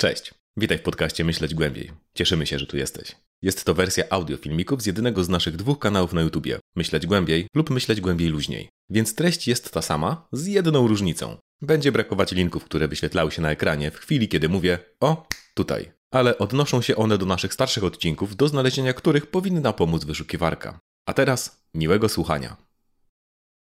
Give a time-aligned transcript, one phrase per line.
[0.00, 1.90] Cześć, witaj w podcaście Myśleć Głębiej.
[2.14, 3.16] Cieszymy się, że tu jesteś.
[3.42, 7.46] Jest to wersja audio filmików z jednego z naszych dwóch kanałów na YouTubie Myśleć Głębiej
[7.54, 8.68] lub Myśleć Głębiej Luźniej.
[8.90, 11.36] Więc treść jest ta sama, z jedną różnicą.
[11.62, 15.92] Będzie brakować linków, które wyświetlały się na ekranie w chwili, kiedy mówię o, tutaj.
[16.10, 20.80] Ale odnoszą się one do naszych starszych odcinków, do znalezienia których powinna pomóc wyszukiwarka.
[21.06, 22.56] A teraz miłego słuchania.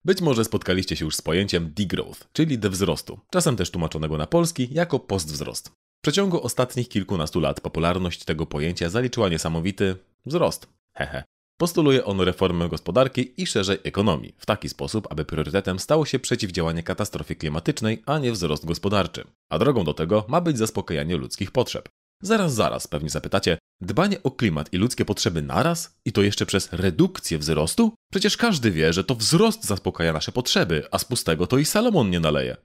[0.04, 4.68] Być może spotkaliście się już z pojęciem degrowth, czyli wzrostu, czasem też tłumaczonego na polski
[4.72, 5.83] jako postwzrost.
[6.04, 9.96] Przeciągu ostatnich kilkunastu lat popularność tego pojęcia zaliczyła niesamowity
[10.26, 10.68] wzrost.
[10.96, 11.24] Hehe.
[11.58, 16.82] Postuluje on reformę gospodarki i szerzej ekonomii, w taki sposób, aby priorytetem stało się przeciwdziałanie
[16.82, 19.24] katastrofie klimatycznej, a nie wzrost gospodarczy.
[19.50, 21.88] A drogą do tego ma być zaspokajanie ludzkich potrzeb.
[22.22, 25.96] Zaraz, zaraz, pewnie zapytacie, dbanie o klimat i ludzkie potrzeby naraz?
[26.04, 27.94] I to jeszcze przez redukcję wzrostu?
[28.12, 32.10] Przecież każdy wie, że to wzrost zaspokaja nasze potrzeby, a z pustego to i Salomon
[32.10, 32.56] nie naleje.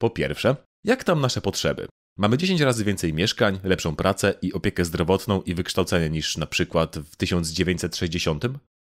[0.00, 1.88] Po pierwsze, jak tam nasze potrzeby?
[2.18, 6.98] Mamy 10 razy więcej mieszkań, lepszą pracę i opiekę zdrowotną i wykształcenie niż na przykład
[6.98, 8.44] w 1960?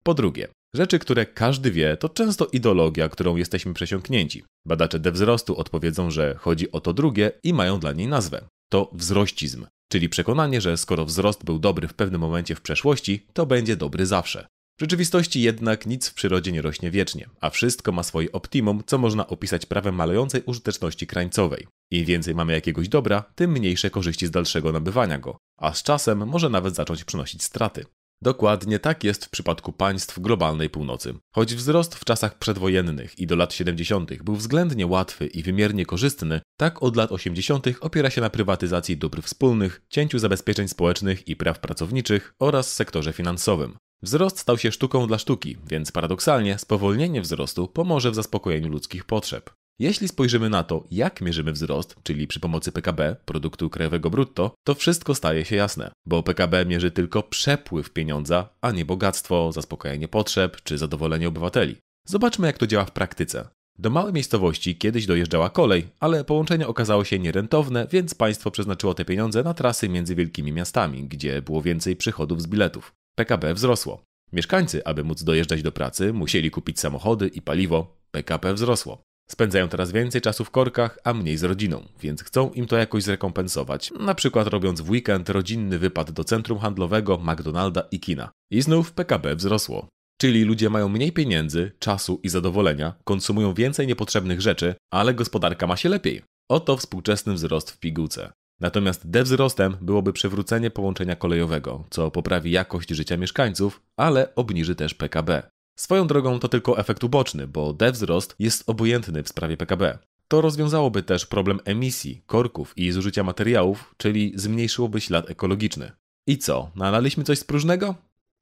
[0.02, 4.44] Po drugie, rzeczy, które każdy wie, to często ideologia, którą jesteśmy przesiąknięci.
[4.66, 8.44] Badacze wzrostu odpowiedzą, że chodzi o to drugie i mają dla niej nazwę.
[8.72, 13.46] To wzrościzm, czyli przekonanie, że skoro wzrost był dobry w pewnym momencie w przeszłości, to
[13.46, 14.46] będzie dobry zawsze.
[14.80, 18.98] W rzeczywistości jednak nic w przyrodzie nie rośnie wiecznie, a wszystko ma swoje optimum, co
[18.98, 21.66] można opisać prawem malejącej użyteczności krańcowej.
[21.90, 26.28] Im więcej mamy jakiegoś dobra, tym mniejsze korzyści z dalszego nabywania go, a z czasem
[26.28, 27.84] może nawet zacząć przynosić straty.
[28.22, 31.14] Dokładnie tak jest w przypadku państw globalnej północy.
[31.34, 34.22] Choć wzrost w czasach przedwojennych i do lat 70.
[34.22, 37.66] był względnie łatwy i wymiernie korzystny, tak od lat 80.
[37.80, 43.76] opiera się na prywatyzacji dóbr wspólnych, cięciu zabezpieczeń społecznych i praw pracowniczych oraz sektorze finansowym.
[44.02, 49.50] Wzrost stał się sztuką dla sztuki, więc paradoksalnie spowolnienie wzrostu pomoże w zaspokojeniu ludzkich potrzeb.
[49.78, 54.74] Jeśli spojrzymy na to, jak mierzymy wzrost, czyli przy pomocy PKB, produktu krajowego brutto, to
[54.74, 60.62] wszystko staje się jasne, bo PKB mierzy tylko przepływ pieniądza, a nie bogactwo, zaspokojenie potrzeb
[60.62, 61.76] czy zadowolenie obywateli.
[62.06, 63.48] Zobaczmy, jak to działa w praktyce.
[63.78, 69.04] Do małej miejscowości kiedyś dojeżdżała kolej, ale połączenie okazało się nierentowne, więc państwo przeznaczyło te
[69.04, 72.99] pieniądze na trasy między wielkimi miastami, gdzie było więcej przychodów z biletów.
[73.20, 74.04] PKB wzrosło.
[74.32, 77.96] Mieszkańcy, aby móc dojeżdżać do pracy, musieli kupić samochody i paliwo.
[78.10, 79.02] PKP wzrosło.
[79.30, 83.02] Spędzają teraz więcej czasu w korkach, a mniej z rodziną, więc chcą im to jakoś
[83.02, 88.30] zrekompensować, na przykład robiąc w weekend rodzinny wypad do centrum handlowego, McDonalda i kina.
[88.52, 89.88] I znów PKB wzrosło.
[90.20, 95.76] Czyli ludzie mają mniej pieniędzy, czasu i zadowolenia, konsumują więcej niepotrzebnych rzeczy, ale gospodarka ma
[95.76, 96.22] się lepiej.
[96.50, 98.32] Oto współczesny wzrost w pigułce.
[98.60, 105.50] Natomiast dewzrostem byłoby przywrócenie połączenia kolejowego, co poprawi jakość życia mieszkańców, ale obniży też PKB.
[105.76, 109.98] Swoją drogą to tylko efekt uboczny, bo dewzrost jest obojętny w sprawie PKB.
[110.28, 115.92] To rozwiązałoby też problem emisji, korków i zużycia materiałów, czyli zmniejszyłoby ślad ekologiczny.
[116.26, 117.94] I co, nadaliśmy coś spróżnego?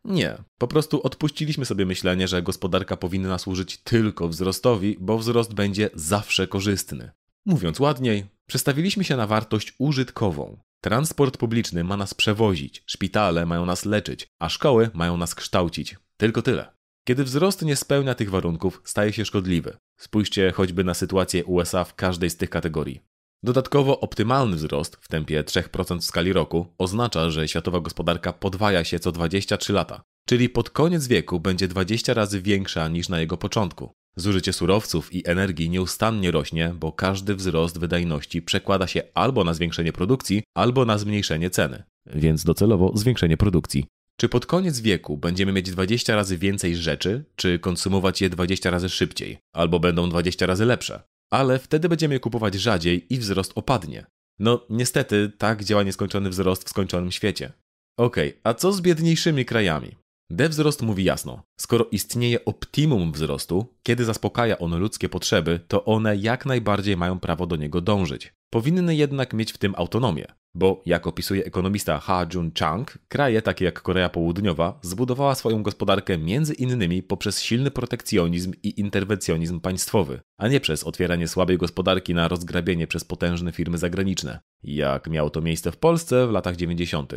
[0.04, 5.90] Nie, po prostu odpuściliśmy sobie myślenie, że gospodarka powinna służyć tylko wzrostowi, bo wzrost będzie
[5.94, 7.10] zawsze korzystny.
[7.46, 10.58] Mówiąc ładniej, przestawiliśmy się na wartość użytkową.
[10.80, 15.96] Transport publiczny ma nas przewozić, szpitale mają nas leczyć, a szkoły mają nas kształcić.
[16.16, 16.72] Tylko tyle.
[17.08, 19.76] Kiedy wzrost nie spełnia tych warunków, staje się szkodliwy.
[19.98, 23.00] Spójrzcie choćby na sytuację USA w każdej z tych kategorii.
[23.42, 28.98] Dodatkowo optymalny wzrost w tempie 3% w skali roku oznacza, że światowa gospodarka podwaja się
[28.98, 33.92] co 23 lata, czyli pod koniec wieku będzie 20 razy większa niż na jego początku.
[34.18, 39.92] Zużycie surowców i energii nieustannie rośnie, bo każdy wzrost wydajności przekłada się albo na zwiększenie
[39.92, 43.86] produkcji, albo na zmniejszenie ceny, więc docelowo zwiększenie produkcji.
[44.16, 48.88] Czy pod koniec wieku będziemy mieć 20 razy więcej rzeczy, czy konsumować je 20 razy
[48.88, 51.02] szybciej, albo będą 20 razy lepsze?
[51.30, 54.06] Ale wtedy będziemy kupować rzadziej i wzrost opadnie.
[54.38, 57.52] No, niestety, tak działa nieskończony wzrost w skończonym świecie.
[57.96, 59.96] Okej, okay, a co z biedniejszymi krajami?
[60.30, 66.46] Devzrost mówi jasno, skoro istnieje optimum wzrostu, kiedy zaspokaja on ludzkie potrzeby, to one jak
[66.46, 68.34] najbardziej mają prawo do niego dążyć.
[68.50, 73.64] Powinny jednak mieć w tym autonomię, bo jak opisuje ekonomista Ha Jun Chang, kraje takie
[73.64, 80.48] jak Korea Południowa zbudowała swoją gospodarkę między innymi poprzez silny protekcjonizm i interwencjonizm państwowy, a
[80.48, 85.72] nie przez otwieranie słabej gospodarki na rozgrabienie przez potężne firmy zagraniczne, jak miało to miejsce
[85.72, 87.12] w Polsce w latach 90.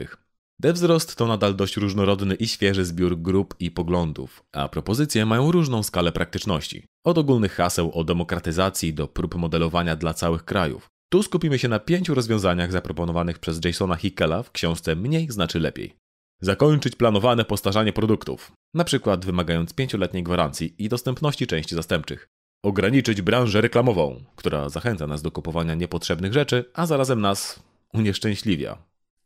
[0.62, 5.84] Devzrost to nadal dość różnorodny i świeży zbiór grup i poglądów, a propozycje mają różną
[5.84, 6.86] skalę praktyczności.
[7.06, 10.90] Od ogólnych haseł o demokratyzacji do prób modelowania dla całych krajów.
[11.10, 15.96] Tu skupimy się na pięciu rozwiązaniach zaproponowanych przez Jasona Hickela w książce Mniej znaczy lepiej.
[16.42, 18.52] Zakończyć planowane postarzanie produktów,
[18.86, 22.28] przykład wymagając pięcioletniej gwarancji i dostępności części zastępczych.
[22.64, 27.60] Ograniczyć branżę reklamową, która zachęca nas do kupowania niepotrzebnych rzeczy, a zarazem nas
[27.94, 28.78] unieszczęśliwia.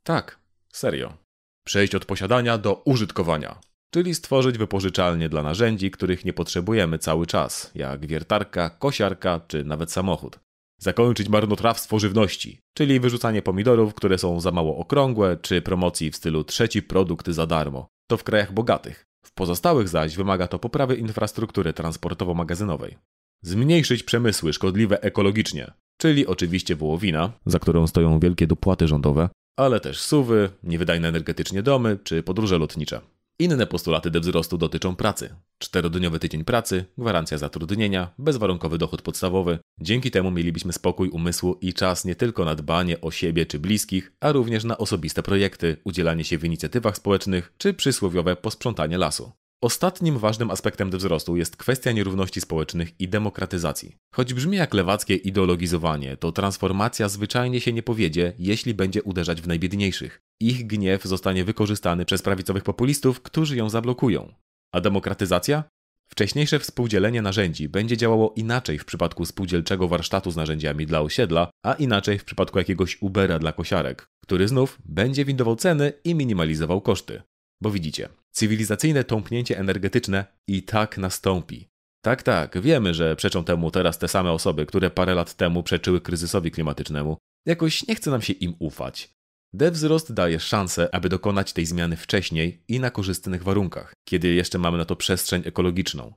[0.03, 0.39] Tak,
[0.73, 1.24] serio.
[1.65, 3.59] Przejść od posiadania do użytkowania.
[3.93, 9.91] Czyli stworzyć wypożyczalnie dla narzędzi, których nie potrzebujemy cały czas, jak wiertarka, kosiarka czy nawet
[9.91, 10.39] samochód.
[10.79, 16.43] Zakończyć marnotrawstwo żywności, czyli wyrzucanie pomidorów, które są za mało okrągłe, czy promocji w stylu
[16.43, 17.87] trzeci produkt za darmo.
[18.09, 19.03] To w krajach bogatych.
[19.25, 22.95] W pozostałych zaś wymaga to poprawy infrastruktury transportowo-magazynowej.
[23.43, 29.99] Zmniejszyć przemysły szkodliwe ekologicznie, czyli oczywiście wołowina, za którą stoją wielkie dopłaty rządowe, ale też
[29.99, 33.01] suwy, niewydajne energetycznie domy czy podróże lotnicze.
[33.39, 35.35] Inne postulaty do wzrostu dotyczą pracy.
[35.57, 39.59] Czterodniowy tydzień pracy, gwarancja zatrudnienia, bezwarunkowy dochód podstawowy.
[39.81, 44.13] Dzięki temu mielibyśmy spokój umysłu i czas nie tylko na dbanie o siebie czy bliskich,
[44.19, 49.31] a również na osobiste projekty, udzielanie się w inicjatywach społecznych czy przysłowiowe posprzątanie lasu.
[49.61, 53.95] Ostatnim ważnym aspektem wzrostu jest kwestia nierówności społecznych i demokratyzacji.
[54.15, 59.47] Choć brzmi jak lewackie ideologizowanie, to transformacja zwyczajnie się nie powiedzie, jeśli będzie uderzać w
[59.47, 60.21] najbiedniejszych.
[60.39, 64.33] Ich gniew zostanie wykorzystany przez prawicowych populistów, którzy ją zablokują.
[64.71, 65.63] A demokratyzacja?
[66.07, 71.73] Wcześniejsze współdzielenie narzędzi będzie działało inaczej w przypadku spółdzielczego warsztatu z narzędziami dla osiedla, a
[71.73, 77.21] inaczej w przypadku jakiegoś Ubera dla kosiarek, który znów będzie windował ceny i minimalizował koszty.
[77.61, 81.67] Bo widzicie, cywilizacyjne tąpnięcie energetyczne i tak nastąpi.
[82.01, 86.01] Tak, tak, wiemy, że przeczą temu teraz te same osoby, które parę lat temu przeczyły
[86.01, 87.17] kryzysowi klimatycznemu.
[87.45, 89.09] Jakoś nie chce nam się im ufać.
[89.53, 94.77] Devzrost daje szansę, aby dokonać tej zmiany wcześniej i na korzystnych warunkach, kiedy jeszcze mamy
[94.77, 96.13] na to przestrzeń ekologiczną.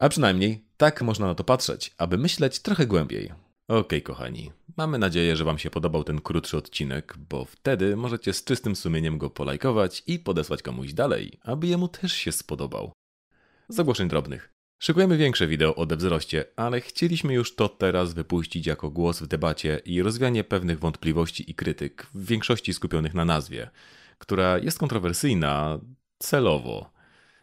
[0.00, 3.32] A przynajmniej tak można na to patrzeć, aby myśleć trochę głębiej.
[3.72, 8.32] Okej, okay, kochani, mamy nadzieję, że Wam się podobał ten krótszy odcinek, bo wtedy możecie
[8.32, 12.92] z czystym sumieniem go polajkować i podesłać komuś dalej, aby jemu też się spodobał.
[13.68, 14.52] Z ogłoszeń drobnych.
[14.78, 19.80] Szykujemy większe wideo o wzroście, ale chcieliśmy już to teraz wypuścić jako głos w debacie
[19.84, 23.70] i rozwianie pewnych wątpliwości i krytyk, w większości skupionych na nazwie,
[24.18, 25.80] która jest kontrowersyjna
[26.18, 26.90] celowo.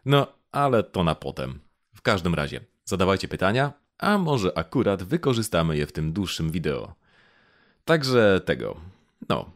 [0.06, 1.60] No, ale to na potem.
[1.96, 6.96] W każdym razie, zadawajcie pytania, a może akurat wykorzystamy je w tym dłuższym wideo.
[7.86, 8.76] Także tego.
[9.30, 9.52] No,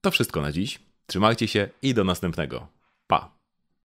[0.00, 0.78] to wszystko na dziś.
[1.06, 2.66] Trzymajcie się i do następnego.
[3.06, 3.39] Pa!